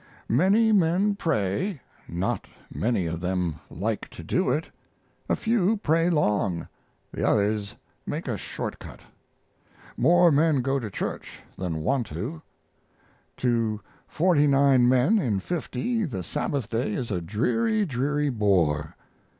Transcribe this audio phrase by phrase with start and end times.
[0.29, 4.71] Many men pray, not many of them like to do it.
[5.29, 6.67] A few pray long,
[7.11, 7.75] the others
[8.07, 9.01] make a short cut.
[9.95, 12.41] More men go to church than want to.
[13.37, 18.95] To forty nine men in fifty the Sabbath day is a dreary, dreary bore.